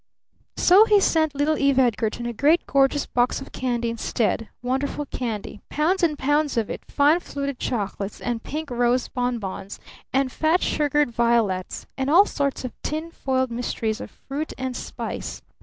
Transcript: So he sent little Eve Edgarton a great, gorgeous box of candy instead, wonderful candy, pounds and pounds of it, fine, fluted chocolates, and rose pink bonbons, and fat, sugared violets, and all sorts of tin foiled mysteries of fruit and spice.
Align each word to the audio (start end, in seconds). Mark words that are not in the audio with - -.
So 0.57 0.85
he 0.85 0.99
sent 0.99 1.35
little 1.35 1.59
Eve 1.59 1.77
Edgarton 1.77 2.25
a 2.25 2.33
great, 2.33 2.65
gorgeous 2.65 3.05
box 3.05 3.39
of 3.39 3.51
candy 3.51 3.91
instead, 3.91 4.49
wonderful 4.63 5.05
candy, 5.05 5.61
pounds 5.69 6.01
and 6.01 6.17
pounds 6.17 6.57
of 6.57 6.71
it, 6.71 6.83
fine, 6.89 7.19
fluted 7.19 7.59
chocolates, 7.59 8.19
and 8.19 8.41
rose 8.71 9.07
pink 9.09 9.13
bonbons, 9.13 9.79
and 10.11 10.31
fat, 10.31 10.63
sugared 10.63 11.11
violets, 11.11 11.85
and 11.99 12.09
all 12.09 12.25
sorts 12.25 12.65
of 12.65 12.73
tin 12.81 13.11
foiled 13.11 13.51
mysteries 13.51 14.01
of 14.01 14.09
fruit 14.09 14.53
and 14.57 14.75
spice. 14.75 15.43